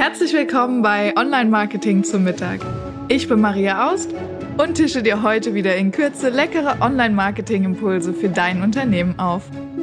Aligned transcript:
Herzlich 0.00 0.32
willkommen 0.32 0.80
bei 0.80 1.14
Online 1.14 1.50
Marketing 1.50 2.04
zum 2.04 2.24
Mittag. 2.24 2.60
Ich 3.08 3.28
bin 3.28 3.38
Maria 3.38 3.92
Aust 3.92 4.08
und 4.56 4.76
tische 4.76 5.02
dir 5.02 5.22
heute 5.22 5.52
wieder 5.52 5.76
in 5.76 5.92
Kürze 5.92 6.30
leckere 6.30 6.80
Online 6.80 7.14
Marketing 7.14 7.64
Impulse 7.64 8.14
für 8.14 8.30
dein 8.30 8.62
Unternehmen 8.62 9.18
auf. 9.18 9.42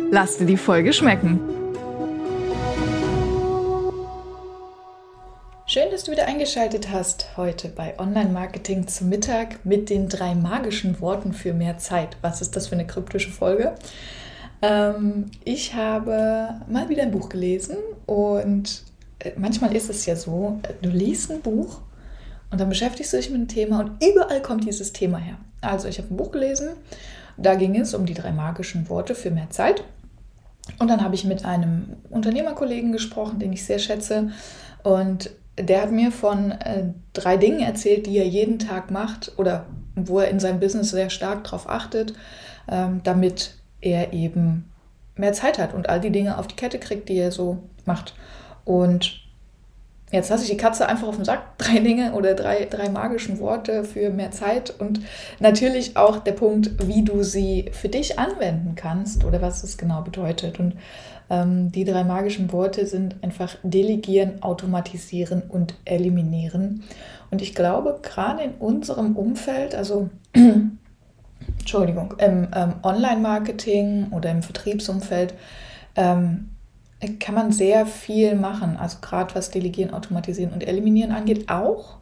Lass 0.10 0.40
dir 0.40 0.48
die 0.48 0.58
Folge 0.58 0.92
schmecken. 0.92 1.40
Schön, 5.68 5.92
dass 5.92 6.06
du 6.06 6.12
wieder 6.14 6.26
eingeschaltet 6.26 6.90
hast 6.92 7.38
heute 7.38 7.70
bei 7.70 7.94
Online 8.00 8.32
Marketing 8.32 8.88
zum 8.88 9.10
Mittag 9.10 9.64
mit 9.66 9.92
den 9.92 10.10
drei 10.10 10.34
magischen 10.34 11.00
Worten 11.00 11.32
für 11.32 11.54
mehr 11.54 11.78
Zeit. 11.78 12.18
Was 12.24 12.42
ist 12.42 12.56
das 12.56 12.70
für 12.70 12.74
eine 12.74 12.88
kryptische 12.88 13.30
Folge? 13.30 13.76
Ähm, 14.64 15.30
ich 15.44 15.76
habe 15.76 16.56
mal 16.68 16.90
wieder 16.90 17.04
ein 17.04 17.12
Buch 17.12 17.30
gelesen 17.30 17.78
und 18.08 18.82
manchmal 19.38 19.76
ist 19.76 19.90
es 19.90 20.06
ja 20.06 20.16
so, 20.16 20.60
du 20.82 20.90
liest 20.90 21.32
ein 21.32 21.42
Buch 21.42 21.82
und 22.52 22.62
dann 22.62 22.70
beschäftigst 22.70 23.14
du 23.14 23.18
dich 23.18 23.30
mit 23.30 23.38
einem 23.38 23.48
Thema 23.48 23.80
und 23.80 24.04
überall 24.04 24.42
kommt 24.42 24.66
dieses 24.66 24.94
Thema 24.94 25.18
her. 25.18 25.38
Also 25.62 25.88
ich 25.88 25.98
habe 25.98 26.14
ein 26.14 26.18
Buch 26.18 26.32
gelesen, 26.32 26.70
da 27.38 27.56
ging 27.56 27.80
es 27.80 27.94
um 27.94 28.06
die 28.06 28.14
drei 28.14 28.32
magischen 28.32 28.90
Worte 28.90 29.16
für 29.16 29.32
mehr 29.32 29.50
Zeit. 29.50 29.84
Und 30.80 30.90
dann 30.90 31.04
habe 31.04 31.16
ich 31.16 31.24
mit 31.24 31.46
einem 31.46 31.96
Unternehmerkollegen 32.10 32.92
gesprochen, 32.92 33.40
den 33.40 33.54
ich 33.54 33.66
sehr 33.66 33.80
schätze. 33.80 34.32
Und 34.84 35.32
der 35.58 35.82
hat 35.82 35.92
mir 35.92 36.12
von 36.12 36.52
äh, 36.52 36.90
drei 37.14 37.38
Dingen 37.38 37.62
erzählt, 37.62 38.06
die 38.06 38.18
er 38.18 38.28
jeden 38.28 38.60
Tag 38.60 38.92
macht 38.92 39.32
oder 39.38 39.66
wo 39.96 40.20
er 40.20 40.30
in 40.30 40.40
seinem 40.40 40.60
Business 40.60 40.92
sehr 40.92 41.10
stark 41.10 41.46
darauf 41.46 41.70
achtet, 41.70 42.14
ähm, 42.70 43.02
damit 43.04 43.56
er 43.82 44.14
eben 44.14 44.72
mehr 45.16 45.34
Zeit 45.34 45.58
hat 45.58 45.74
und 45.74 45.90
all 45.90 46.00
die 46.00 46.12
Dinge 46.12 46.38
auf 46.38 46.48
die 46.48 46.56
Kette 46.56 46.80
kriegt, 46.80 47.10
die 47.10 47.18
er 47.18 47.32
so 47.32 47.64
macht. 47.86 48.14
Und 48.68 49.22
jetzt 50.12 50.30
lasse 50.30 50.44
ich 50.44 50.50
die 50.50 50.58
Katze 50.58 50.90
einfach 50.90 51.08
auf 51.08 51.16
den 51.16 51.24
Sack. 51.24 51.58
Drei 51.58 51.80
Dinge 51.80 52.12
oder 52.14 52.34
drei, 52.34 52.66
drei 52.66 52.90
magischen 52.90 53.40
Worte 53.40 53.86
für 53.86 54.10
mehr 54.10 54.32
Zeit 54.32 54.74
und 54.78 55.00
natürlich 55.40 55.96
auch 55.96 56.20
der 56.20 56.34
Punkt, 56.34 56.86
wie 56.86 57.04
du 57.04 57.24
sie 57.24 57.70
für 57.72 57.88
dich 57.88 58.20
anwenden 58.20 58.76
kannst 58.76 59.24
oder 59.24 59.42
was 59.42 59.64
es 59.64 59.78
genau 59.78 60.02
bedeutet. 60.02 60.60
Und 60.60 60.74
ähm, 61.30 61.72
die 61.72 61.86
drei 61.86 62.04
magischen 62.04 62.52
Worte 62.52 62.86
sind 62.86 63.16
einfach 63.24 63.56
delegieren, 63.64 64.44
automatisieren 64.44 65.44
und 65.48 65.76
eliminieren. 65.86 66.84
Und 67.32 67.42
ich 67.42 67.56
glaube, 67.56 68.00
gerade 68.02 68.44
in 68.44 68.52
unserem 68.56 69.16
Umfeld, 69.16 69.76
also 69.76 70.10
Entschuldigung, 71.60 72.16
im 72.18 72.50
ähm, 72.54 72.74
Online-Marketing 72.84 74.08
oder 74.12 74.30
im 74.30 74.44
Vertriebsumfeld, 74.44 75.34
ähm, 75.96 76.50
kann 77.20 77.36
man 77.36 77.52
sehr 77.52 77.86
viel 77.86 78.36
machen. 78.36 78.78
Also 78.78 78.98
gerade 79.02 79.36
was 79.36 79.52
Delegieren, 79.52 79.94
Automatisieren 79.94 80.54
und 80.54 80.68
Eliminieren 80.68 81.12
angeht, 81.12 81.50
auch 81.50 81.98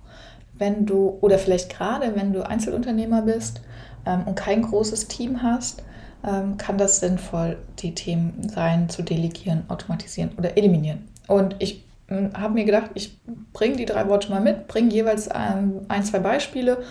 wenn 0.57 0.85
du 0.85 1.17
oder 1.21 1.37
vielleicht 1.37 1.69
gerade 1.69 2.15
wenn 2.15 2.31
du 2.31 2.47
Einzelunternehmer 2.47 3.23
bist 3.23 3.61
ähm, 4.05 4.23
und 4.25 4.35
kein 4.35 4.61
großes 4.61 5.07
Team 5.07 5.43
hast, 5.43 5.83
ähm, 6.25 6.57
kann 6.57 6.77
das 6.77 6.99
sinnvoll, 7.01 7.57
die 7.79 7.93
Themen 7.93 8.47
sein, 8.47 8.89
zu 8.89 9.03
delegieren, 9.03 9.63
automatisieren 9.67 10.31
oder 10.37 10.57
eliminieren. 10.57 11.07
Und 11.27 11.55
ich 11.59 11.83
äh, 12.07 12.29
habe 12.33 12.53
mir 12.53 12.65
gedacht, 12.65 12.91
ich 12.93 13.19
bringe 13.51 13.75
die 13.75 13.85
drei 13.85 14.07
Worte 14.07 14.29
mal 14.29 14.41
mit, 14.41 14.67
bringe 14.67 14.93
jeweils 14.93 15.27
ähm, 15.27 15.81
ein, 15.89 16.03
zwei 16.03 16.19
Beispiele, 16.19 16.83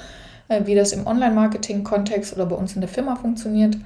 äh, 0.49 0.67
wie 0.67 0.75
das 0.75 0.93
im 0.93 1.07
Online-Marketing-Kontext 1.07 2.35
oder 2.35 2.47
bei 2.47 2.57
uns 2.57 2.75
in 2.75 2.83
der 2.83 2.91
Firma 2.91 3.17
funktioniert 3.17 3.77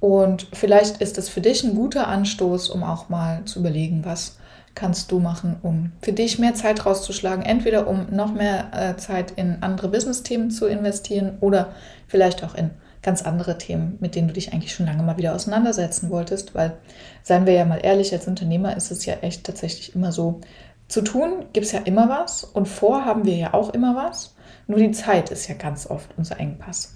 und 0.00 0.46
vielleicht 0.52 1.00
ist 1.00 1.18
es 1.18 1.28
für 1.28 1.40
dich 1.40 1.64
ein 1.64 1.74
guter 1.74 2.06
Anstoß, 2.08 2.70
um 2.70 2.82
auch 2.82 3.08
mal 3.08 3.44
zu 3.44 3.60
überlegen, 3.60 4.04
was 4.04 4.38
kannst 4.74 5.10
du 5.10 5.18
machen, 5.18 5.56
um 5.62 5.90
für 6.02 6.12
dich 6.12 6.38
mehr 6.38 6.54
Zeit 6.54 6.86
rauszuschlagen. 6.86 7.44
Entweder 7.44 7.88
um 7.88 8.06
noch 8.10 8.32
mehr 8.32 8.70
äh, 8.72 8.96
Zeit 8.96 9.32
in 9.32 9.60
andere 9.60 9.88
Business-Themen 9.88 10.52
zu 10.52 10.66
investieren 10.66 11.38
oder 11.40 11.72
vielleicht 12.06 12.44
auch 12.44 12.54
in 12.54 12.70
ganz 13.02 13.22
andere 13.22 13.58
Themen, 13.58 13.96
mit 14.00 14.14
denen 14.14 14.28
du 14.28 14.34
dich 14.34 14.52
eigentlich 14.52 14.72
schon 14.72 14.86
lange 14.86 15.02
mal 15.02 15.16
wieder 15.16 15.34
auseinandersetzen 15.34 16.10
wolltest. 16.10 16.54
Weil, 16.54 16.76
seien 17.24 17.44
wir 17.44 17.54
ja 17.54 17.64
mal 17.64 17.80
ehrlich, 17.82 18.12
als 18.12 18.28
Unternehmer 18.28 18.76
ist 18.76 18.92
es 18.92 19.04
ja 19.04 19.14
echt 19.14 19.44
tatsächlich 19.44 19.96
immer 19.96 20.12
so, 20.12 20.40
zu 20.86 21.02
tun 21.02 21.46
gibt 21.52 21.66
es 21.66 21.72
ja 21.72 21.80
immer 21.80 22.08
was 22.08 22.44
und 22.44 22.66
vor 22.66 23.04
haben 23.04 23.24
wir 23.24 23.36
ja 23.36 23.54
auch 23.54 23.74
immer 23.74 23.96
was. 23.96 24.36
Nur 24.68 24.78
die 24.78 24.92
Zeit 24.92 25.30
ist 25.30 25.48
ja 25.48 25.54
ganz 25.54 25.88
oft 25.88 26.10
unser 26.16 26.38
Engpass. 26.38 26.94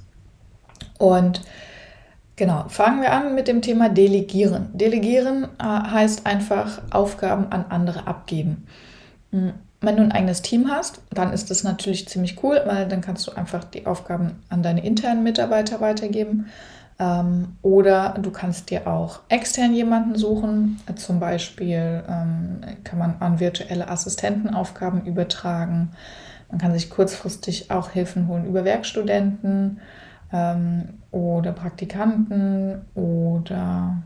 Und 0.99 1.43
Genau, 2.37 2.65
fangen 2.69 3.03
wir 3.03 3.13
an 3.13 3.35
mit 3.35 3.47
dem 3.47 3.61
Thema 3.61 3.89
Delegieren. 3.89 4.71
Delegieren 4.73 5.49
äh, 5.59 5.65
heißt 5.65 6.27
einfach 6.27 6.81
Aufgaben 6.91 7.53
an 7.53 7.67
andere 7.69 8.07
abgeben. 8.07 8.67
Hm, 9.31 9.53
wenn 9.83 9.97
du 9.97 10.03
ein 10.03 10.13
eigenes 10.13 10.43
Team 10.43 10.71
hast, 10.71 11.03
dann 11.11 11.33
ist 11.33 11.51
das 11.51 11.65
natürlich 11.65 12.09
ziemlich 12.09 12.43
cool, 12.43 12.63
weil 12.65 12.87
dann 12.89 13.01
kannst 13.01 13.27
du 13.27 13.33
einfach 13.33 13.65
die 13.65 13.87
Aufgaben 13.87 14.43
an 14.49 14.63
deine 14.63 14.85
internen 14.85 15.25
Mitarbeiter 15.25 15.81
weitergeben. 15.81 16.47
Ähm, 16.99 17.57
oder 17.63 18.15
du 18.21 18.31
kannst 18.31 18.71
dir 18.71 18.87
auch 18.87 19.21
extern 19.29 19.75
jemanden 19.75 20.15
suchen. 20.17 20.81
Zum 20.97 21.21
Beispiel 21.21 22.03
ähm, 22.09 22.61
kann 22.85 22.99
man 22.99 23.17
an 23.21 23.41
virtuelle 23.41 23.89
Assistenten 23.89 24.55
Aufgaben 24.55 25.05
übertragen. 25.05 25.91
Man 26.49 26.61
kann 26.61 26.73
sich 26.73 26.89
kurzfristig 26.89 27.71
auch 27.71 27.91
Hilfen 27.91 28.29
holen 28.29 28.47
über 28.47 28.65
Werkstudenten 28.65 29.81
ähm, 30.33 31.01
oder 31.11 31.53
Praktikanten 31.53 32.83
oder 32.95 34.03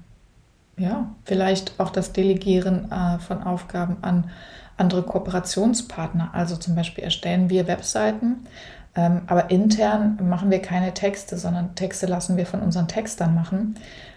ja, 0.78 1.14
vielleicht 1.24 1.78
auch 1.80 1.90
das 1.90 2.12
Delegieren 2.12 2.90
äh, 2.92 3.18
von 3.18 3.42
Aufgaben 3.42 3.96
an 4.02 4.30
andere 4.76 5.02
Kooperationspartner. 5.02 6.30
Also 6.34 6.56
zum 6.56 6.74
Beispiel 6.74 7.04
erstellen 7.04 7.48
wir 7.48 7.66
Webseiten, 7.66 8.46
ähm, 8.94 9.22
aber 9.26 9.50
intern 9.50 10.18
machen 10.22 10.50
wir 10.50 10.60
keine 10.60 10.92
Texte, 10.92 11.38
sondern 11.38 11.74
Texte 11.74 12.06
lassen 12.06 12.36
wir 12.36 12.46
von 12.46 12.60
unseren 12.60 12.88
Textern 12.88 13.34
machen, 13.34 13.76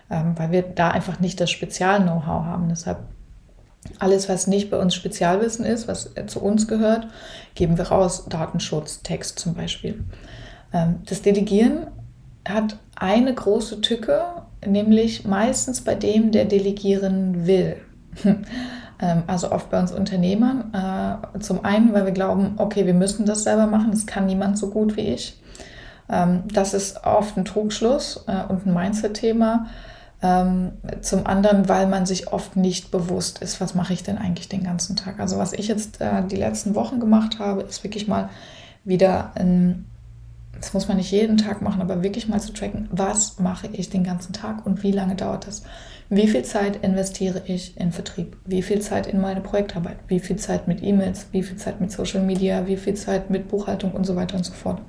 ähm, 0.10 0.38
weil 0.38 0.52
wir 0.52 0.64
da 0.64 0.90
einfach 0.90 1.20
nicht 1.20 1.40
das 1.40 1.50
Spezial-Know-how 1.50 2.46
haben. 2.46 2.68
Deshalb 2.70 3.00
alles, 4.00 4.28
was 4.28 4.48
nicht 4.48 4.70
bei 4.70 4.78
uns 4.78 4.94
Spezialwissen 4.94 5.66
ist, 5.66 5.88
was 5.88 6.12
zu 6.28 6.42
uns 6.42 6.68
gehört, 6.68 7.08
geben 7.56 7.78
wir 7.78 7.88
raus. 7.88 8.26
Datenschutz, 8.28 9.02
Text 9.02 9.40
zum 9.40 9.54
Beispiel. 9.54 10.04
Ähm, 10.74 11.00
das 11.06 11.22
Delegieren 11.22 11.88
hat 12.48 12.78
eine 12.96 13.34
große 13.34 13.82
Tücke, 13.82 14.22
nämlich 14.66 15.26
meistens 15.26 15.82
bei 15.82 15.96
dem, 15.96 16.32
der 16.32 16.46
delegieren 16.46 17.46
will. 17.46 17.78
Ähm, 19.02 19.24
also 19.28 19.52
oft 19.52 19.70
bei 19.70 19.80
uns 19.80 19.94
Unternehmern. 19.94 20.74
Äh, 20.74 21.40
zum 21.40 21.64
einen, 21.64 21.94
weil 21.94 22.06
wir 22.06 22.12
glauben, 22.12 22.56
okay, 22.58 22.86
wir 22.86 22.94
müssen 22.94 23.26
das 23.26 23.44
selber 23.44 23.66
machen, 23.66 23.92
das 23.92 24.06
kann 24.06 24.26
niemand 24.26 24.58
so 24.58 24.70
gut 24.70 24.98
wie 24.98 25.14
ich. 25.14 25.42
Ähm, 26.10 26.44
das 26.52 26.74
ist 26.74 27.06
oft 27.06 27.38
ein 27.38 27.46
Trugschluss 27.46 28.26
äh, 28.28 28.44
und 28.50 28.66
ein 28.66 28.74
Mindset-Thema. 28.74 29.68
Ähm, 30.22 30.74
zum 31.00 31.26
anderen, 31.28 31.70
weil 31.70 31.88
man 31.88 32.06
sich 32.06 32.34
oft 32.34 32.58
nicht 32.58 32.92
bewusst 32.92 33.40
ist, 33.40 33.62
was 33.62 33.74
mache 33.74 33.94
ich 33.94 34.04
denn 34.04 34.18
eigentlich 34.18 34.50
den 34.50 34.66
ganzen 34.66 34.98
Tag. 34.98 35.18
Also 35.22 35.38
was 35.38 35.54
ich 35.54 35.70
jetzt 35.70 36.02
äh, 36.02 36.22
die 36.28 36.36
letzten 36.36 36.76
Wochen 36.76 37.00
gemacht 37.00 37.40
habe, 37.40 37.62
ist 37.62 37.86
wirklich 37.86 38.10
mal 38.10 38.30
wieder 38.84 39.32
ein 39.36 39.86
das 40.60 40.74
muss 40.74 40.88
man 40.88 40.98
nicht 40.98 41.12
jeden 41.12 41.38
Tag 41.38 41.62
machen, 41.62 41.82
aber 41.82 42.04
wirklich 42.04 42.28
mal 42.28 42.40
zu 42.40 42.54
tracken, 42.54 42.90
was 42.92 43.40
mache 43.40 43.68
ich 43.72 43.90
den 43.90 44.04
ganzen 44.04 44.34
Tag 44.34 44.66
und 44.66 44.84
wie 44.84 44.92
lange 44.92 45.16
dauert 45.16 45.48
das? 45.48 45.64
Wie 46.10 46.28
viel 46.28 46.44
Zeit 46.44 46.84
investiere 46.84 47.44
ich 47.46 47.78
in 47.78 47.92
Vertrieb? 47.92 48.38
Wie 48.46 48.64
viel 48.64 48.80
Zeit 48.82 49.06
in 49.06 49.22
meine 49.22 49.42
Projektarbeit? 49.42 49.98
Wie 50.08 50.20
viel 50.20 50.38
Zeit 50.38 50.68
mit 50.68 50.82
E-Mails? 50.82 51.28
Wie 51.32 51.44
viel 51.44 51.58
Zeit 51.58 51.80
mit 51.80 51.92
Social 51.92 52.24
Media? 52.24 52.66
Wie 52.66 52.78
viel 52.78 52.96
Zeit 52.96 53.30
mit 53.30 53.48
Buchhaltung 53.48 53.92
und 53.92 54.06
so 54.06 54.16
weiter 54.16 54.36
und 54.36 54.44
so 54.44 54.54
fort? 54.54 54.82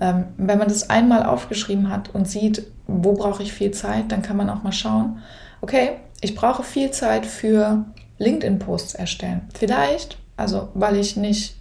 Ähm, 0.00 0.24
wenn 0.36 0.58
man 0.58 0.66
das 0.66 0.90
einmal 0.90 1.24
aufgeschrieben 1.24 1.88
hat 1.90 2.12
und 2.12 2.26
sieht, 2.26 2.66
wo 2.88 3.12
brauche 3.12 3.44
ich 3.44 3.52
viel 3.52 3.70
Zeit, 3.70 4.10
dann 4.10 4.22
kann 4.22 4.36
man 4.36 4.50
auch 4.50 4.64
mal 4.64 4.72
schauen, 4.72 5.18
okay, 5.60 5.90
ich 6.20 6.34
brauche 6.34 6.64
viel 6.64 6.90
Zeit 6.90 7.24
für 7.24 7.84
LinkedIn-Posts 8.18 8.94
erstellen. 8.94 9.42
Vielleicht, 9.54 10.18
also 10.36 10.70
weil 10.74 10.96
ich 10.96 11.16
nicht 11.16 11.56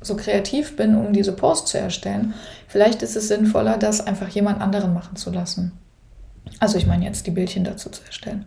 so 0.00 0.16
kreativ 0.16 0.76
bin, 0.76 0.96
um 0.96 1.12
diese 1.12 1.32
Post 1.32 1.68
zu 1.68 1.78
erstellen, 1.78 2.34
vielleicht 2.68 3.02
ist 3.02 3.16
es 3.16 3.28
sinnvoller, 3.28 3.76
das 3.76 4.06
einfach 4.06 4.28
jemand 4.28 4.60
anderen 4.60 4.94
machen 4.94 5.16
zu 5.16 5.30
lassen. 5.30 5.72
Also 6.58 6.78
ich 6.78 6.86
meine 6.86 7.04
jetzt 7.04 7.26
die 7.26 7.30
Bildchen 7.30 7.64
dazu 7.64 7.90
zu 7.90 8.02
erstellen. 8.04 8.46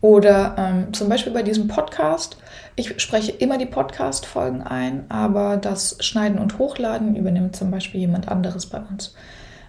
Oder 0.00 0.56
ähm, 0.58 0.92
zum 0.92 1.08
Beispiel 1.08 1.32
bei 1.32 1.42
diesem 1.42 1.68
Podcast. 1.68 2.36
Ich 2.74 3.00
spreche 3.00 3.30
immer 3.30 3.56
die 3.56 3.66
Podcast-Folgen 3.66 4.62
ein, 4.62 5.04
aber 5.08 5.56
das 5.56 5.96
Schneiden 6.00 6.38
und 6.38 6.58
Hochladen 6.58 7.14
übernimmt 7.14 7.54
zum 7.54 7.70
Beispiel 7.70 8.00
jemand 8.00 8.28
anderes 8.28 8.66
bei 8.66 8.80
uns. 8.80 9.14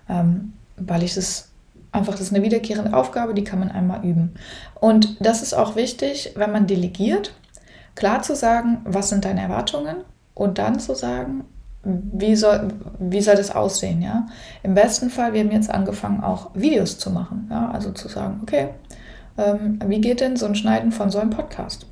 Ähm, 0.09 0.53
weil 0.75 1.03
ich 1.03 1.15
es 1.15 1.49
einfach, 1.91 2.13
das 2.13 2.21
ist 2.21 2.33
eine 2.33 2.43
wiederkehrende 2.43 2.97
Aufgabe, 2.97 3.35
die 3.35 3.43
kann 3.43 3.59
man 3.59 3.71
einmal 3.71 4.03
üben. 4.03 4.33
Und 4.79 5.23
das 5.23 5.43
ist 5.43 5.53
auch 5.53 5.75
wichtig, 5.75 6.33
wenn 6.35 6.51
man 6.51 6.65
delegiert, 6.65 7.33
klar 7.93 8.23
zu 8.23 8.35
sagen, 8.35 8.81
was 8.85 9.09
sind 9.09 9.25
deine 9.25 9.41
Erwartungen, 9.41 9.97
und 10.33 10.57
dann 10.57 10.79
zu 10.79 10.95
sagen, 10.95 11.45
wie 11.83 12.35
soll, 12.35 12.69
wie 12.99 13.21
soll 13.21 13.35
das 13.35 13.51
aussehen, 13.51 14.01
ja? 14.01 14.27
Im 14.63 14.73
besten 14.73 15.09
Fall, 15.09 15.33
wir 15.33 15.41
haben 15.41 15.51
jetzt 15.51 15.69
angefangen, 15.69 16.23
auch 16.23 16.51
Videos 16.53 16.97
zu 16.97 17.11
machen, 17.11 17.47
ja? 17.51 17.69
Also 17.71 17.91
zu 17.91 18.07
sagen, 18.07 18.39
okay, 18.41 18.69
ähm, 19.37 19.79
wie 19.85 19.99
geht 19.99 20.21
denn 20.21 20.37
so 20.37 20.45
ein 20.45 20.55
Schneiden 20.55 20.91
von 20.91 21.09
so 21.09 21.19
einem 21.19 21.31
Podcast? 21.31 21.85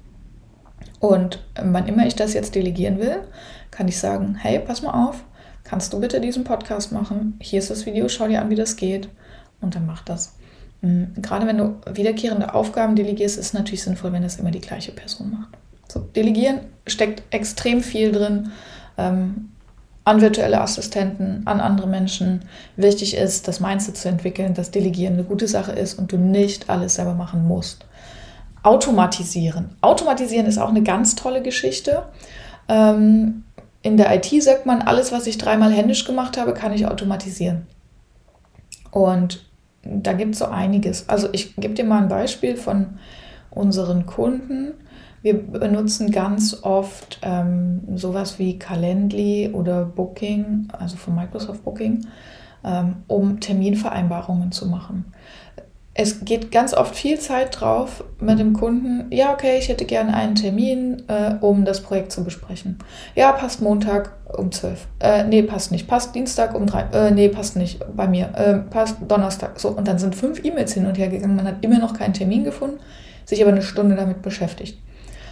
Und 1.00 1.44
wann 1.62 1.88
immer 1.88 2.06
ich 2.06 2.16
das 2.16 2.34
jetzt 2.34 2.56
delegieren 2.56 3.00
will, 3.00 3.24
kann 3.72 3.88
ich 3.88 4.00
sagen, 4.00 4.36
hey, 4.36 4.60
pass 4.60 4.82
mal 4.82 5.08
auf, 5.08 5.24
kannst 5.64 5.92
du 5.94 6.00
bitte 6.00 6.22
diesen 6.22 6.44
Podcast 6.44 6.92
machen? 6.92 7.38
Hier 7.42 7.60
ist 7.60 7.70
das 7.70 7.86
Video, 7.86 8.08
schau 8.08 8.28
dir 8.28 8.42
an, 8.42 8.50
wie 8.50 8.56
das 8.56 8.76
geht. 8.76 9.10
Und 9.60 9.76
dann 9.76 9.86
mach 9.86 10.04
das. 10.04 10.36
Mhm. 10.82 11.14
Gerade 11.18 11.48
wenn 11.48 11.58
du 11.58 11.76
wiederkehrende 11.92 12.54
Aufgaben 12.54 12.96
delegierst, 12.96 13.38
ist 13.38 13.48
es 13.48 13.54
natürlich 13.54 13.84
sinnvoll, 13.84 14.12
wenn 14.12 14.24
das 14.24 14.38
immer 14.38 14.52
die 14.52 14.62
gleiche 14.62 14.92
Person 14.92 15.32
macht. 15.32 15.58
So, 15.92 16.00
delegieren 16.00 16.62
steckt 16.88 17.24
extrem 17.34 17.82
viel 17.82 18.12
drin. 18.12 18.52
Ähm, 18.98 19.50
an 20.04 20.22
virtuelle 20.22 20.62
Assistenten, 20.62 21.44
an 21.46 21.60
andere 21.60 21.88
Menschen. 21.88 22.46
Wichtig 22.76 23.16
ist, 23.16 23.48
das 23.48 23.60
Mindset 23.60 23.98
zu 23.98 24.10
entwickeln, 24.10 24.56
dass 24.56 24.72
Delegieren 24.72 25.14
eine 25.14 25.24
gute 25.24 25.48
Sache 25.48 25.74
ist 25.74 26.00
und 26.00 26.12
du 26.12 26.18
nicht 26.18 26.70
alles 26.70 26.96
selber 26.96 27.14
machen 27.14 27.48
musst. 27.48 27.86
Automatisieren. 28.64 29.76
Automatisieren 29.82 30.48
ist 30.48 30.58
auch 30.58 30.70
eine 30.70 30.82
ganz 30.82 31.16
tolle 31.16 31.44
Geschichte. 31.44 32.04
Ähm, 32.68 33.44
in 33.84 33.98
der 33.98 34.16
IT 34.16 34.44
sagt 34.44 34.66
man, 34.66 34.82
alles, 34.82 35.12
was 35.12 35.28
ich 35.28 35.38
dreimal 35.38 35.72
händisch 35.72 36.06
gemacht 36.06 36.38
habe, 36.38 36.54
kann 36.54 36.74
ich 36.74 36.88
automatisieren. 36.88 37.68
Und 38.92 39.46
da 39.84 40.14
gibt 40.14 40.34
es 40.34 40.40
so 40.40 40.46
einiges. 40.46 41.10
Also 41.10 41.30
ich 41.32 41.56
gebe 41.58 41.74
dir 41.74 41.86
mal 41.86 42.02
ein 42.02 42.08
Beispiel 42.10 42.58
von 42.58 43.00
unseren 43.52 44.06
Kunden. 44.06 44.74
Wir 45.22 45.38
benutzen 45.38 46.12
ganz 46.12 46.64
oft 46.64 47.20
ähm, 47.22 47.82
sowas 47.96 48.40
wie 48.40 48.58
Calendly 48.58 49.52
oder 49.54 49.86
Booking, 49.86 50.68
also 50.72 50.98
von 50.98 51.16
Microsoft 51.16 51.64
Booking, 51.64 52.08
ähm, 52.64 52.98
um 53.08 53.40
Terminvereinbarungen 53.40 54.52
zu 54.52 54.68
machen 54.68 55.14
es 55.94 56.24
geht 56.24 56.52
ganz 56.52 56.74
oft 56.74 56.96
viel 56.96 57.20
Zeit 57.20 57.60
drauf 57.60 58.04
mit 58.20 58.40
dem 58.40 58.54
Kunden, 58.54 59.08
ja, 59.12 59.34
okay, 59.34 59.58
ich 59.58 59.68
hätte 59.68 59.84
gerne 59.84 60.14
einen 60.14 60.36
Termin, 60.36 61.04
äh, 61.10 61.36
um 61.42 61.66
das 61.66 61.82
Projekt 61.82 62.14
zu 62.14 62.24
besprechen. 62.24 62.80
Ja, 63.14 63.34
passt 63.34 63.62
Montag 63.62 64.14
um 64.38 64.52
12. 64.52 64.88
Äh, 65.00 65.26
nee, 65.26 65.42
passt 65.42 65.72
nicht. 65.72 65.88
Passt 65.88 66.16
Dienstag 66.16 66.56
um 66.56 66.66
3. 66.66 66.82
Äh, 66.94 67.12
nee, 67.12 67.28
passt 67.28 67.58
nicht 67.58 67.84
bei 67.94 68.08
mir. 68.08 68.30
Äh, 68.36 68.60
passt 68.70 68.98
Donnerstag. 69.06 69.60
So, 69.60 69.70
und 69.70 69.86
dann 69.86 70.00
sind 70.00 70.16
fünf 70.16 70.44
E-Mails 70.46 70.74
hin 70.74 70.86
und 70.86 70.98
her 70.98 71.10
gegangen. 71.10 71.36
Man 71.36 71.48
hat 71.48 71.58
immer 71.62 71.80
noch 71.80 71.94
keinen 71.94 72.14
Termin 72.14 72.46
gefunden, 72.46 72.80
sich 73.26 73.42
aber 73.42 73.52
eine 73.52 73.62
Stunde 73.62 73.96
damit 73.96 74.22
beschäftigt. 74.22 74.82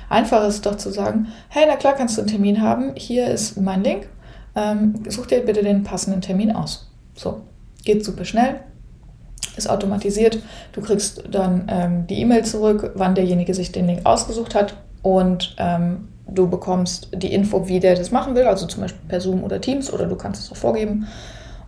Einfach 0.10 0.48
ist 0.48 0.66
doch 0.66 0.76
zu 0.76 0.92
sagen, 0.92 1.28
hey, 1.50 1.66
na 1.68 1.76
klar 1.76 1.94
kannst 1.96 2.18
du 2.18 2.22
einen 2.22 2.30
Termin 2.30 2.62
haben. 2.62 2.94
Hier 2.96 3.28
ist 3.28 3.60
mein 3.62 3.84
Link. 3.84 4.10
Ähm, 4.56 5.04
such 5.08 5.28
dir 5.28 5.42
bitte 5.42 5.64
den 5.64 5.84
passenden 5.84 6.22
Termin 6.22 6.52
aus. 6.52 6.92
So, 7.16 7.42
geht 7.84 8.04
super 8.04 8.26
schnell 8.26 8.62
ist 9.60 9.70
automatisiert. 9.70 10.40
Du 10.72 10.82
kriegst 10.82 11.24
dann 11.30 11.68
ähm, 11.70 12.08
die 12.08 12.22
E-Mail 12.22 12.44
zurück, 12.44 12.92
wann 12.96 13.14
derjenige 13.14 13.54
sich 13.54 13.72
den 13.72 13.86
Link 13.86 14.06
ausgesucht 14.06 14.56
hat 14.56 14.76
und 15.04 15.56
ähm, 15.60 16.08
du 16.28 16.50
bekommst 16.50 17.10
die 17.14 17.34
Info, 17.34 17.68
wie 17.68 17.80
der 17.80 17.96
das 17.96 18.12
machen 18.12 18.36
will, 18.36 18.44
also 18.44 18.66
zum 18.66 18.82
Beispiel 18.82 19.02
per 19.08 19.22
Zoom 19.22 19.44
oder 19.44 19.62
Teams 19.62 19.92
oder 19.92 20.06
du 20.06 20.16
kannst 20.16 20.44
es 20.44 20.52
auch 20.52 20.58
vorgeben. 20.58 21.08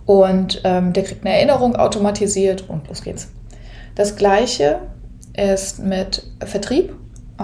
Und 0.06 0.62
ähm, 0.64 0.94
der 0.94 1.04
kriegt 1.04 1.26
eine 1.26 1.36
Erinnerung 1.36 1.76
automatisiert 1.76 2.68
und 2.68 2.88
los 2.88 3.04
geht's. 3.04 3.30
Das 3.96 4.16
gleiche 4.16 4.80
ist 5.36 5.80
mit 5.80 6.26
Vertrieb. 6.44 6.94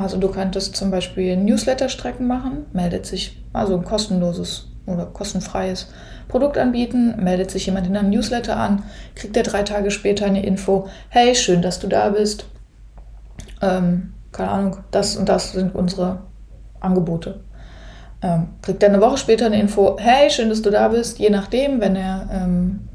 Also 0.01 0.17
du 0.17 0.29
könntest 0.29 0.75
zum 0.75 0.91
Beispiel 0.91 1.35
Newsletter-Strecken 1.37 2.27
machen, 2.27 2.65
meldet 2.73 3.05
sich 3.05 3.41
also 3.53 3.75
ein 3.75 3.83
kostenloses 3.83 4.67
oder 4.85 5.05
kostenfreies 5.05 5.87
Produkt 6.27 6.57
anbieten, 6.57 7.15
meldet 7.17 7.51
sich 7.51 7.65
jemand 7.65 7.87
in 7.87 7.97
einem 7.97 8.09
Newsletter 8.09 8.57
an, 8.57 8.83
kriegt 9.15 9.35
er 9.35 9.43
drei 9.43 9.63
Tage 9.63 9.91
später 9.91 10.25
eine 10.25 10.45
Info, 10.45 10.87
hey, 11.09 11.35
schön, 11.35 11.61
dass 11.61 11.79
du 11.79 11.87
da 11.87 12.09
bist. 12.09 12.45
Ähm, 13.61 14.13
keine 14.31 14.51
Ahnung, 14.51 14.77
das 14.91 15.17
und 15.17 15.29
das 15.29 15.51
sind 15.51 15.73
unsere 15.75 16.19
Angebote. 16.79 17.41
Ähm, 18.21 18.49
kriegt 18.61 18.81
er 18.83 18.89
eine 18.89 19.01
Woche 19.01 19.17
später 19.17 19.45
eine 19.45 19.59
Info, 19.59 19.97
hey, 19.99 20.29
schön, 20.29 20.49
dass 20.49 20.61
du 20.61 20.69
da 20.69 20.87
bist, 20.87 21.19
je 21.19 21.29
nachdem, 21.29 21.81
wenn 21.81 21.95
er 21.95 22.29
ähm, 22.31 22.87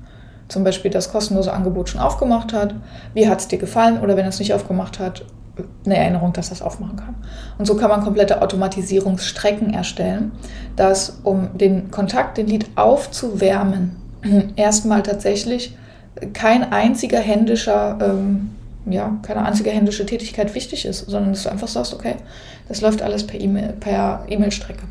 zum 0.48 0.64
Beispiel 0.64 0.90
das 0.90 1.10
kostenlose 1.10 1.52
Angebot 1.52 1.88
schon 1.88 2.00
aufgemacht 2.00 2.52
hat, 2.52 2.74
wie 3.14 3.28
hat 3.28 3.40
es 3.40 3.48
dir 3.48 3.58
gefallen 3.58 4.00
oder 4.00 4.16
wenn 4.16 4.24
er 4.24 4.30
es 4.30 4.38
nicht 4.38 4.54
aufgemacht 4.54 4.98
hat, 4.98 5.24
eine 5.84 5.96
Erinnerung, 5.96 6.32
dass 6.32 6.48
das 6.48 6.62
aufmachen 6.62 6.96
kann. 6.96 7.14
Und 7.58 7.66
so 7.66 7.76
kann 7.76 7.90
man 7.90 8.02
komplette 8.02 8.40
Automatisierungsstrecken 8.40 9.74
erstellen, 9.74 10.32
dass 10.76 11.20
um 11.22 11.56
den 11.56 11.90
Kontakt, 11.90 12.38
den 12.38 12.46
Lied 12.46 12.66
aufzuwärmen, 12.76 13.96
erstmal 14.56 15.02
tatsächlich 15.02 15.76
kein 16.32 16.72
einziger 16.72 17.18
händischer, 17.18 17.98
ähm, 18.00 18.50
ja, 18.86 19.16
keine 19.22 19.44
einzige 19.44 19.70
händische 19.70 20.06
Tätigkeit 20.06 20.54
wichtig 20.54 20.84
ist, 20.86 21.08
sondern 21.08 21.32
dass 21.32 21.44
du 21.44 21.50
einfach 21.50 21.68
sagst, 21.68 21.94
okay, 21.94 22.16
das 22.68 22.80
läuft 22.80 23.02
alles 23.02 23.26
per 23.26 23.40
E-Mail, 23.40 23.74
per 23.78 24.24
E-Mail-Strecke. 24.28 24.82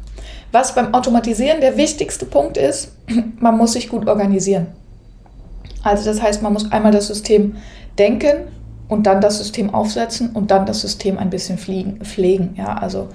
Was 0.52 0.75
beim 0.75 0.94
Automatisieren 0.94 1.62
der 1.62 1.78
wichtigste 1.78 2.25
Punkt 2.25 2.58
ist, 2.58 2.92
man 3.40 3.58
muss 3.58 3.74
sich 3.74 3.90
gut 3.90 4.08
organisieren. 4.08 4.68
Also 5.84 6.06
das 6.06 6.22
heißt, 6.22 6.42
man 6.42 6.54
muss 6.54 6.72
einmal 6.72 6.92
das 6.92 7.08
System 7.08 7.58
denken, 7.98 8.48
und 8.91 9.07
dann 9.07 9.21
das 9.21 9.38
System 9.38 9.73
aufsetzen 9.73 10.31
und 10.31 10.51
dann 10.51 10.65
das 10.65 10.81
System 10.81 11.17
ein 11.17 11.29
bisschen 11.29 11.57
fliegen, 11.57 12.03
pflegen. 12.03 12.55
Ja, 12.57 12.73
also 12.73 13.07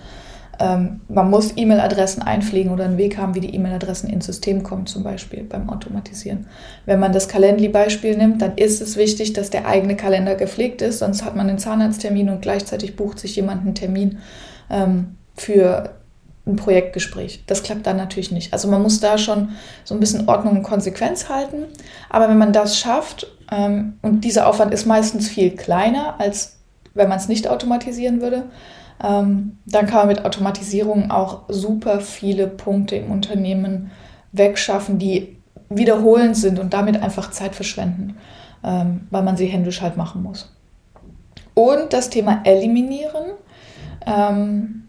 ähm, 0.58 1.00
man 1.06 1.28
muss 1.28 1.52
E-Mail-Adressen 1.55 2.23
einpflegen 2.23 2.73
oder 2.73 2.87
einen 2.87 2.96
Weg 2.96 3.19
haben, 3.19 3.34
wie 3.34 3.40
die 3.40 3.55
E-Mail-Adressen 3.55 4.08
ins 4.08 4.25
System 4.25 4.62
kommen, 4.62 4.87
zum 4.87 5.02
Beispiel 5.02 5.44
beim 5.44 5.69
Automatisieren. 5.69 6.46
Wenn 6.87 6.99
man 6.99 7.12
das 7.12 7.28
Calendly-Beispiel 7.28 8.17
nimmt, 8.17 8.40
dann 8.40 8.56
ist 8.56 8.81
es 8.81 8.96
wichtig, 8.96 9.34
dass 9.34 9.50
der 9.50 9.67
eigene 9.67 9.96
Kalender 9.96 10.34
gepflegt 10.34 10.81
ist, 10.81 11.00
sonst 11.00 11.26
hat 11.26 11.37
man 11.37 11.46
einen 11.46 11.58
Zahnarzttermin 11.58 12.31
und 12.31 12.40
gleichzeitig 12.40 12.96
bucht 12.96 13.19
sich 13.19 13.37
jemand 13.37 13.61
einen 13.61 13.75
Termin 13.75 14.17
ähm, 14.70 15.17
für 15.34 15.90
ein 16.46 16.56
Projektgespräch. 16.56 17.44
Das 17.46 17.62
klappt 17.62 17.87
dann 17.87 17.99
natürlich 17.99 18.32
nicht. 18.32 18.55
Also 18.55 18.67
man 18.69 18.81
muss 18.81 19.00
da 19.00 19.19
schon 19.19 19.50
so 19.84 19.94
ein 19.94 20.00
bisschen 20.00 20.26
Ordnung 20.26 20.56
und 20.56 20.62
Konsequenz 20.62 21.28
halten. 21.28 21.64
Aber 22.08 22.31
wenn 22.31 22.38
man 22.38 22.55
das 22.55 22.78
schafft, 22.78 23.26
und 24.03 24.23
dieser 24.23 24.47
Aufwand 24.49 24.75
ist 24.75 24.87
meistens 24.87 25.29
viel 25.29 25.53
kleiner, 25.53 26.21
als 26.21 26.59
wenn 26.95 27.09
man 27.09 27.19
es 27.19 27.29
nicht 27.29 27.49
automatisieren 27.49 28.21
würde, 28.21 28.45
ähm, 29.03 29.59
dann 29.67 29.87
kann 29.87 29.99
man 29.99 30.09
mit 30.09 30.25
Automatisierung 30.25 31.11
auch 31.11 31.43
super 31.49 32.01
viele 32.01 32.47
Punkte 32.47 32.97
im 32.97 33.11
Unternehmen 33.11 33.91
wegschaffen, 34.33 34.99
die 34.99 35.37
wiederholend 35.69 36.37
sind 36.37 36.59
und 36.59 36.73
damit 36.73 37.03
einfach 37.03 37.31
Zeit 37.31 37.55
verschwenden, 37.55 38.17
ähm, 38.65 39.07
weil 39.11 39.23
man 39.23 39.37
sie 39.37 39.47
händisch 39.47 39.83
halt 39.83 39.97
machen 39.97 40.23
muss. 40.23 40.53
Und 41.55 41.93
das 41.93 42.11
Thema 42.11 42.41
Eliminieren. 42.45 43.33
Ähm, 44.07 44.86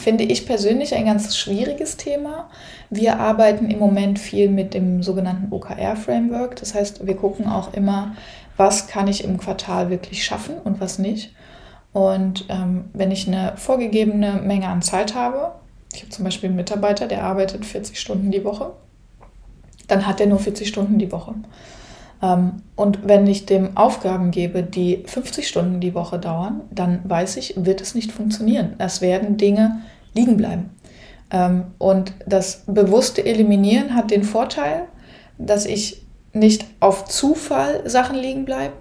finde 0.00 0.24
ich 0.24 0.46
persönlich 0.46 0.94
ein 0.94 1.04
ganz 1.04 1.36
schwieriges 1.36 1.96
Thema. 1.96 2.48
Wir 2.88 3.20
arbeiten 3.20 3.70
im 3.70 3.78
Moment 3.78 4.18
viel 4.18 4.48
mit 4.48 4.74
dem 4.74 5.02
sogenannten 5.02 5.52
OKR-Framework. 5.52 6.56
Das 6.56 6.74
heißt, 6.74 7.06
wir 7.06 7.16
gucken 7.16 7.46
auch 7.46 7.74
immer, 7.74 8.16
was 8.56 8.88
kann 8.88 9.08
ich 9.08 9.24
im 9.24 9.38
Quartal 9.38 9.90
wirklich 9.90 10.24
schaffen 10.24 10.56
und 10.64 10.80
was 10.80 10.98
nicht. 10.98 11.34
Und 11.92 12.46
ähm, 12.48 12.86
wenn 12.92 13.10
ich 13.10 13.26
eine 13.26 13.54
vorgegebene 13.56 14.40
Menge 14.42 14.68
an 14.68 14.82
Zeit 14.82 15.14
habe, 15.14 15.52
ich 15.92 16.02
habe 16.02 16.10
zum 16.10 16.24
Beispiel 16.24 16.48
einen 16.48 16.56
Mitarbeiter, 16.56 17.06
der 17.06 17.24
arbeitet 17.24 17.66
40 17.66 17.98
Stunden 17.98 18.30
die 18.30 18.44
Woche, 18.44 18.72
dann 19.88 20.06
hat 20.06 20.20
er 20.20 20.26
nur 20.26 20.38
40 20.38 20.68
Stunden 20.68 20.98
die 20.98 21.10
Woche. 21.10 21.34
Ähm, 22.22 22.62
und 22.76 23.06
wenn 23.06 23.26
ich 23.26 23.46
dem 23.46 23.76
Aufgaben 23.76 24.30
gebe, 24.30 24.62
die 24.62 25.04
50 25.06 25.48
Stunden 25.48 25.80
die 25.80 25.94
Woche 25.94 26.18
dauern, 26.18 26.62
dann 26.70 27.00
weiß 27.04 27.36
ich, 27.36 27.54
wird 27.56 27.80
es 27.80 27.94
nicht 27.94 28.12
funktionieren. 28.12 28.74
Es 28.78 29.00
werden 29.00 29.36
Dinge 29.36 29.80
liegen 30.14 30.36
bleiben. 30.36 30.70
Ähm, 31.30 31.64
und 31.78 32.12
das 32.26 32.64
bewusste 32.66 33.24
Eliminieren 33.24 33.94
hat 33.94 34.10
den 34.10 34.24
Vorteil, 34.24 34.86
dass 35.38 35.66
ich 35.66 36.02
nicht 36.32 36.64
auf 36.80 37.06
Zufall 37.06 37.88
Sachen 37.88 38.16
liegen 38.16 38.44
bleiben, 38.44 38.74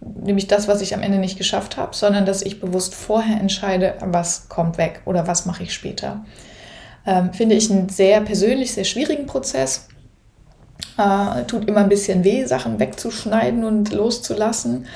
nämlich 0.00 0.46
das, 0.46 0.68
was 0.68 0.80
ich 0.80 0.94
am 0.94 1.02
Ende 1.02 1.18
nicht 1.18 1.38
geschafft 1.38 1.76
habe, 1.76 1.94
sondern 1.94 2.26
dass 2.26 2.42
ich 2.42 2.60
bewusst 2.60 2.94
vorher 2.94 3.40
entscheide, 3.40 3.94
was 4.00 4.48
kommt 4.48 4.78
weg 4.78 5.02
oder 5.04 5.26
was 5.26 5.46
mache 5.46 5.62
ich 5.62 5.72
später. 5.72 6.24
Ähm, 7.06 7.32
finde 7.32 7.54
ich 7.54 7.70
einen 7.70 7.88
sehr 7.88 8.20
persönlich, 8.20 8.72
sehr 8.72 8.84
schwierigen 8.84 9.26
Prozess. 9.26 9.88
Äh, 10.98 11.44
tut 11.44 11.68
immer 11.68 11.80
ein 11.80 11.88
bisschen 11.88 12.24
weh, 12.24 12.44
Sachen 12.44 12.78
wegzuschneiden 12.78 13.64
und 13.64 13.92
loszulassen. 13.92 14.86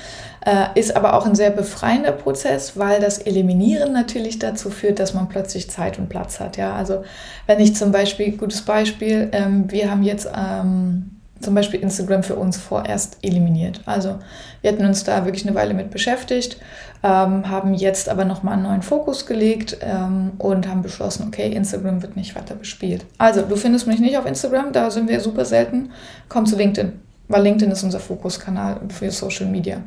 Äh, 0.45 0.79
ist 0.79 0.95
aber 0.95 1.15
auch 1.15 1.25
ein 1.25 1.35
sehr 1.35 1.51
befreiender 1.51 2.13
Prozess, 2.13 2.77
weil 2.77 3.01
das 3.01 3.19
Eliminieren 3.19 3.93
natürlich 3.93 4.39
dazu 4.39 4.69
führt, 4.69 4.99
dass 4.99 5.15
man 5.15 5.29
plötzlich 5.29 5.71
Zeit 5.71 5.99
und 5.99 6.11
Platz 6.11 6.39
hat. 6.39 6.59
Ja, 6.59 6.75
also 6.75 7.03
wenn 7.47 7.61
ich 7.61 7.75
zum 7.75 7.93
Beispiel, 7.93 8.37
gutes 8.37 8.61
Beispiel, 8.63 9.31
ähm, 9.33 9.71
wir 9.71 9.91
haben 9.91 10.03
jetzt 10.03 10.29
ähm, 10.37 11.14
zum 11.45 11.55
Beispiel 11.55 11.81
Instagram 11.81 12.23
für 12.23 12.37
uns 12.37 12.57
vorerst 12.57 13.19
eliminiert. 13.23 13.81
Also 13.87 14.19
wir 14.63 14.73
hatten 14.73 14.85
uns 14.85 15.05
da 15.05 15.25
wirklich 15.25 15.47
eine 15.47 15.55
Weile 15.55 15.75
mit 15.75 15.91
beschäftigt, 15.91 16.59
ähm, 17.03 17.49
haben 17.49 17.75
jetzt 17.75 18.09
aber 18.09 18.25
nochmal 18.25 18.55
einen 18.55 18.63
neuen 18.65 18.83
Fokus 18.83 19.27
gelegt 19.27 19.77
ähm, 19.83 20.33
und 20.39 20.69
haben 20.69 20.83
beschlossen, 20.83 21.27
okay, 21.29 21.53
Instagram 21.53 22.03
wird 22.03 22.17
nicht 22.17 22.35
weiter 22.35 22.55
bespielt. 22.55 23.05
Also 23.19 23.43
du 23.43 23.57
findest 23.57 23.87
mich 23.87 24.01
nicht 24.01 24.17
auf 24.17 24.27
Instagram, 24.27 24.73
da 24.73 24.91
sind 24.91 25.09
wir 25.09 25.21
super 25.21 25.45
selten. 25.45 25.91
Komm 26.29 26.47
zu 26.47 26.57
LinkedIn, 26.57 26.93
weil 27.29 27.43
LinkedIn 27.43 27.71
ist 27.71 27.83
unser 27.85 28.01
Fokuskanal 28.01 28.81
für 28.89 29.11
Social 29.11 29.47
Media. 29.47 29.83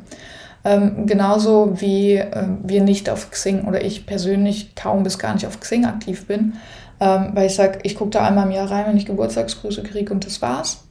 Ähm, 0.64 1.06
genauso 1.06 1.80
wie 1.80 2.16
äh, 2.16 2.44
wir 2.62 2.82
nicht 2.82 3.08
auf 3.10 3.30
Xing 3.30 3.64
oder 3.64 3.84
ich 3.84 4.06
persönlich 4.06 4.74
kaum 4.74 5.02
bis 5.02 5.18
gar 5.18 5.34
nicht 5.34 5.46
auf 5.46 5.60
Xing 5.60 5.84
aktiv 5.84 6.26
bin, 6.26 6.54
ähm, 7.00 7.30
weil 7.34 7.46
ich 7.46 7.54
sage, 7.54 7.78
ich 7.84 7.94
gucke 7.94 8.10
da 8.10 8.26
einmal 8.26 8.46
im 8.46 8.52
Jahr 8.52 8.70
rein, 8.70 8.86
wenn 8.88 8.96
ich 8.96 9.06
Geburtstagsgrüße 9.06 9.82
kriege 9.82 10.12
und 10.12 10.26
das 10.26 10.42
war's. 10.42 10.87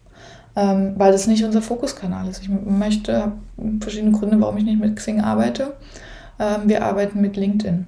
Ähm, 0.57 0.95
weil 0.97 1.11
das 1.11 1.27
nicht 1.27 1.43
unser 1.43 1.61
Fokuskanal 1.61 2.27
ist. 2.27 2.41
Ich 2.41 2.49
möchte, 2.49 3.21
habe 3.21 3.33
verschiedene 3.79 4.17
Gründe, 4.17 4.41
warum 4.41 4.57
ich 4.57 4.63
nicht 4.63 4.79
mit 4.79 4.95
Xing 4.95 5.21
arbeite. 5.21 5.75
Ähm, 6.39 6.61
wir 6.65 6.83
arbeiten 6.83 7.21
mit 7.21 7.37
LinkedIn. 7.37 7.85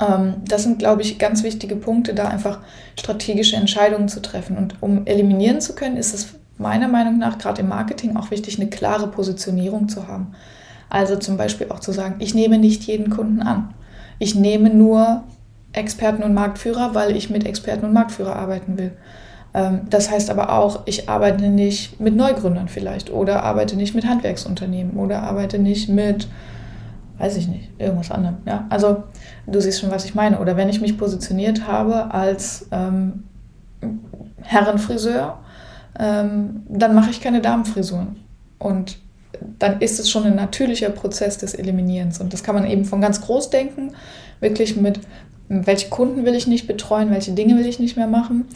Ähm, 0.00 0.34
das 0.48 0.64
sind, 0.64 0.80
glaube 0.80 1.02
ich, 1.02 1.16
ganz 1.20 1.44
wichtige 1.44 1.76
Punkte, 1.76 2.12
da 2.12 2.26
einfach 2.26 2.58
strategische 2.98 3.54
Entscheidungen 3.54 4.08
zu 4.08 4.20
treffen. 4.20 4.56
Und 4.58 4.82
um 4.82 5.06
eliminieren 5.06 5.60
zu 5.60 5.76
können, 5.76 5.96
ist 5.96 6.12
es 6.12 6.34
meiner 6.58 6.88
Meinung 6.88 7.18
nach 7.18 7.38
gerade 7.38 7.60
im 7.60 7.68
Marketing 7.68 8.16
auch 8.16 8.32
wichtig, 8.32 8.58
eine 8.58 8.68
klare 8.68 9.06
Positionierung 9.06 9.88
zu 9.88 10.08
haben. 10.08 10.34
Also 10.90 11.14
zum 11.14 11.36
Beispiel 11.36 11.68
auch 11.70 11.78
zu 11.78 11.92
sagen, 11.92 12.16
ich 12.18 12.34
nehme 12.34 12.58
nicht 12.58 12.82
jeden 12.82 13.10
Kunden 13.10 13.42
an. 13.42 13.74
Ich 14.18 14.34
nehme 14.34 14.70
nur 14.70 15.22
Experten 15.72 16.24
und 16.24 16.34
Marktführer, 16.34 16.96
weil 16.96 17.16
ich 17.16 17.30
mit 17.30 17.46
Experten 17.46 17.84
und 17.84 17.92
Marktführer 17.92 18.34
arbeiten 18.34 18.76
will. 18.76 18.92
Ähm, 19.54 19.82
das 19.88 20.10
heißt 20.10 20.30
aber 20.30 20.52
auch, 20.52 20.82
ich 20.86 21.08
arbeite 21.08 21.48
nicht 21.48 22.00
mit 22.00 22.14
Neugründern 22.16 22.68
vielleicht 22.68 23.10
oder 23.10 23.44
arbeite 23.44 23.76
nicht 23.76 23.94
mit 23.94 24.04
Handwerksunternehmen 24.04 24.96
oder 24.96 25.22
arbeite 25.22 25.58
nicht 25.58 25.88
mit, 25.88 26.28
weiß 27.18 27.36
ich 27.36 27.48
nicht, 27.48 27.70
irgendwas 27.78 28.10
anderem. 28.10 28.38
Ja? 28.44 28.66
Also 28.68 29.04
du 29.46 29.60
siehst 29.60 29.80
schon, 29.80 29.90
was 29.90 30.04
ich 30.04 30.14
meine. 30.14 30.40
Oder 30.40 30.56
wenn 30.56 30.68
ich 30.68 30.80
mich 30.80 30.98
positioniert 30.98 31.66
habe 31.66 32.12
als 32.12 32.66
ähm, 32.72 33.24
Herrenfriseur, 34.42 35.38
ähm, 35.98 36.62
dann 36.68 36.94
mache 36.94 37.10
ich 37.10 37.20
keine 37.20 37.40
Damenfrisuren. 37.40 38.16
Und 38.58 38.98
dann 39.58 39.80
ist 39.80 40.00
es 40.00 40.10
schon 40.10 40.24
ein 40.24 40.34
natürlicher 40.34 40.90
Prozess 40.90 41.38
des 41.38 41.54
Eliminierens. 41.54 42.20
Und 42.20 42.32
das 42.32 42.42
kann 42.42 42.54
man 42.54 42.66
eben 42.66 42.84
von 42.84 43.00
ganz 43.00 43.20
groß 43.20 43.50
denken, 43.50 43.92
wirklich 44.40 44.76
mit, 44.76 45.00
welche 45.48 45.88
Kunden 45.88 46.24
will 46.24 46.34
ich 46.34 46.46
nicht 46.46 46.66
betreuen, 46.66 47.10
welche 47.10 47.32
Dinge 47.32 47.56
will 47.56 47.66
ich 47.66 47.78
nicht 47.78 47.96
mehr 47.96 48.06
machen, 48.06 48.46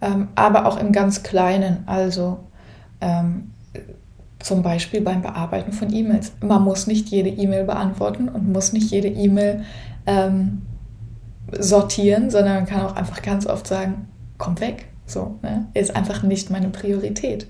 ähm, 0.00 0.28
aber 0.34 0.66
auch 0.66 0.78
im 0.78 0.92
ganz 0.92 1.22
Kleinen, 1.22 1.84
also 1.86 2.38
ähm, 3.00 3.50
zum 4.38 4.62
Beispiel 4.62 5.00
beim 5.00 5.22
Bearbeiten 5.22 5.72
von 5.72 5.92
E-Mails. 5.92 6.32
Man 6.40 6.62
muss 6.62 6.86
nicht 6.86 7.08
jede 7.08 7.30
E-Mail 7.30 7.64
beantworten 7.64 8.28
und 8.28 8.52
muss 8.52 8.72
nicht 8.72 8.90
jede 8.90 9.08
E-Mail 9.08 9.64
ähm, 10.06 10.62
sortieren, 11.58 12.30
sondern 12.30 12.54
man 12.54 12.66
kann 12.66 12.82
auch 12.82 12.96
einfach 12.96 13.22
ganz 13.22 13.46
oft 13.46 13.66
sagen, 13.66 14.08
komm 14.38 14.60
weg. 14.60 14.88
So, 15.06 15.38
ne? 15.42 15.66
ist 15.74 15.94
einfach 15.94 16.22
nicht 16.22 16.50
meine 16.50 16.68
Priorität. 16.68 17.46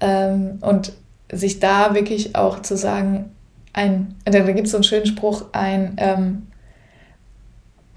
Ähm, 0.00 0.58
und 0.60 0.92
sich 1.30 1.60
da 1.60 1.94
wirklich 1.94 2.34
auch 2.34 2.62
zu 2.62 2.76
sagen, 2.76 3.30
ein, 3.72 4.14
da 4.24 4.40
gibt 4.40 4.66
es 4.66 4.72
so 4.72 4.78
einen 4.78 4.84
schönen 4.84 5.06
Spruch, 5.06 5.44
ein 5.52 5.94
ähm, 5.98 6.46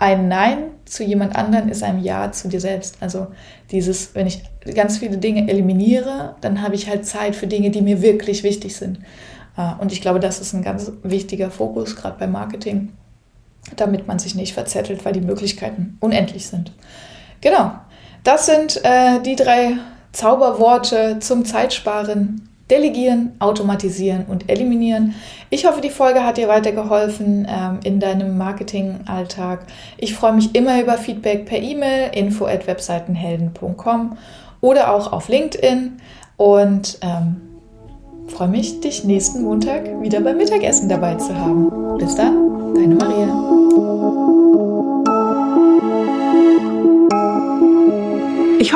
ein 0.01 0.27
Nein 0.27 0.71
zu 0.85 1.03
jemand 1.03 1.35
anderen 1.35 1.69
ist 1.69 1.83
ein 1.83 2.03
Ja 2.03 2.31
zu 2.31 2.47
dir 2.47 2.59
selbst. 2.59 2.97
Also 3.01 3.27
dieses, 3.69 4.15
wenn 4.15 4.25
ich 4.25 4.41
ganz 4.73 4.97
viele 4.97 5.19
Dinge 5.19 5.47
eliminiere, 5.47 6.35
dann 6.41 6.63
habe 6.63 6.73
ich 6.73 6.89
halt 6.89 7.05
Zeit 7.05 7.35
für 7.35 7.45
Dinge, 7.45 7.69
die 7.69 7.83
mir 7.83 8.01
wirklich 8.01 8.41
wichtig 8.41 8.75
sind. 8.75 8.97
Äh, 9.55 9.73
und 9.79 9.91
ich 9.91 10.01
glaube, 10.01 10.19
das 10.19 10.41
ist 10.41 10.53
ein 10.53 10.63
ganz 10.63 10.91
wichtiger 11.03 11.51
Fokus, 11.51 11.95
gerade 11.95 12.17
beim 12.17 12.31
Marketing, 12.31 12.93
damit 13.75 14.07
man 14.07 14.17
sich 14.17 14.33
nicht 14.33 14.55
verzettelt, 14.55 15.05
weil 15.05 15.13
die 15.13 15.21
Möglichkeiten 15.21 15.97
unendlich 15.99 16.47
sind. 16.47 16.73
Genau, 17.39 17.71
das 18.23 18.47
sind 18.47 18.83
äh, 18.83 19.21
die 19.21 19.35
drei 19.35 19.73
Zauberworte 20.13 21.19
zum 21.19 21.45
Zeitsparen 21.45 22.49
Delegieren, 22.71 23.33
Automatisieren 23.39 24.25
und 24.25 24.49
Eliminieren. 24.49 25.13
Ich 25.49 25.65
hoffe, 25.65 25.81
die 25.81 25.89
Folge 25.89 26.25
hat 26.25 26.37
dir 26.37 26.47
weitergeholfen 26.47 27.45
ähm, 27.47 27.79
in 27.83 27.99
deinem 27.99 28.37
Marketingalltag. 28.37 29.65
Ich 29.97 30.15
freue 30.15 30.33
mich 30.33 30.55
immer 30.55 30.81
über 30.81 30.93
Feedback 30.93 31.45
per 31.45 31.59
E-Mail 31.59 32.09
info 32.13 32.45
at 32.45 32.65
webseitenhelden.com 32.65 34.17
oder 34.61 34.93
auch 34.93 35.11
auf 35.11 35.27
LinkedIn 35.27 35.97
und 36.37 36.97
ähm, 37.01 37.41
freue 38.27 38.47
mich, 38.47 38.79
dich 38.79 39.03
nächsten 39.03 39.43
Montag 39.43 40.01
wieder 40.01 40.21
beim 40.21 40.37
Mittagessen 40.37 40.87
dabei 40.87 41.15
zu 41.15 41.37
haben. 41.37 41.97
Bis 41.97 42.15
dann, 42.15 42.73
deine 42.73 42.95
Maria. 42.95 44.00